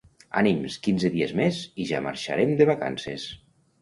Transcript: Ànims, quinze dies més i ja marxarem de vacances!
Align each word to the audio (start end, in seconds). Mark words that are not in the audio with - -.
Ànims, 0.39 0.77
quinze 0.87 1.11
dies 1.15 1.33
més 1.41 1.59
i 1.83 1.85
ja 1.93 2.03
marxarem 2.09 2.59
de 2.63 2.71
vacances! 2.71 3.29